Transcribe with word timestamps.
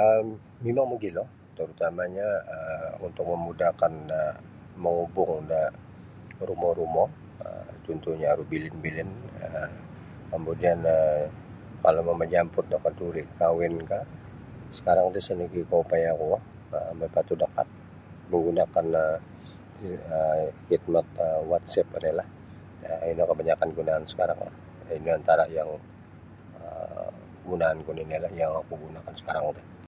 um 0.00 0.26
Mimang 0.64 0.86
mogilo 0.90 1.24
terutamanya 1.56 2.28
[um]untuk 2.54 3.24
mamudakan 3.30 3.94
manghubung 4.82 5.32
da 5.52 5.62
rumo-rumo[um] 6.48 7.08
contohnya 7.84 8.26
aru 8.32 8.42
bilin-bilin 8.52 9.10
[um]kemudian 10.34 10.78
um 10.96 11.24
kalau 11.84 12.02
mamajamput 12.08 12.64
da 12.72 12.76
kanduri 12.86 13.22
kahwin 13.40 13.74
ka 13.90 14.00
sakarang 14.76 15.06
ti 15.14 15.18
isa 15.22 15.32
no 15.36 15.44
gi 15.52 15.60
ikau 15.64 15.82
payah 15.90 16.12
kuo 16.20 16.38
mongoi 16.76 17.10
patud 17.14 17.38
da 17.42 17.46
kad 17.56 17.68
menggunakan 18.30 18.86
um 19.02 19.18
khidmat 20.66 21.06
um 21.24 21.40
whatsapp 21.50 21.88
oni 21.96 22.10
la 22.18 22.24
ino 23.10 23.22
kabanyakan 23.30 23.68
gunaan 23.76 24.04
sakarang 24.10 24.40
lah 24.46 24.54
ina 24.96 25.12
antara 25.18 25.44
yang 25.56 25.70
gunaan 27.48 27.78
ku 27.86 27.90
ninilah 27.98 28.32
yag 28.40 28.48
oku 28.60 28.72
gunakan 28.84 29.14
sakarang 29.20 29.46
ti. 29.58 29.64